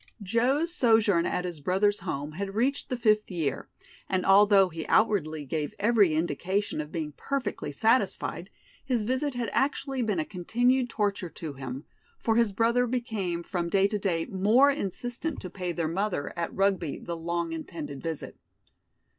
Joe's 0.23 0.73
sojourn 0.73 1.27
at 1.27 1.45
his 1.45 1.59
brother's 1.59 1.99
home 1.99 2.31
had 2.31 2.55
reached 2.55 2.89
the 2.89 2.97
fifth 2.97 3.29
year, 3.29 3.69
and 4.09 4.25
although 4.25 4.69
he 4.69 4.87
outwardly 4.87 5.45
gave 5.45 5.75
every 5.77 6.15
indication 6.15 6.81
of 6.81 6.91
being 6.91 7.11
perfectly 7.15 7.71
satisfied, 7.71 8.49
his 8.83 9.03
visit 9.03 9.35
had 9.35 9.51
actually 9.53 10.01
been 10.01 10.17
a 10.17 10.25
continued 10.25 10.89
torture 10.89 11.29
to 11.29 11.53
him, 11.53 11.85
for 12.17 12.35
his 12.35 12.51
brother 12.51 12.87
became 12.87 13.43
from 13.43 13.69
day 13.69 13.87
to 13.89 13.99
day 13.99 14.25
more 14.25 14.71
insistent 14.71 15.39
to 15.41 15.51
pay 15.51 15.71
their 15.71 15.87
mother 15.87 16.33
at 16.35 16.51
Rugby 16.51 16.97
the 16.97 17.15
long 17.15 17.51
intended 17.53 18.01
visit. 18.01 18.35